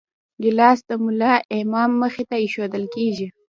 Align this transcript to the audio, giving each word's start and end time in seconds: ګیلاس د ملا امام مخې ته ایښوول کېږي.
ګیلاس 0.41 0.79
د 0.89 0.91
ملا 1.03 1.33
امام 1.57 1.91
مخې 2.01 2.23
ته 2.29 2.35
ایښوول 2.39 2.85
کېږي. 2.95 3.27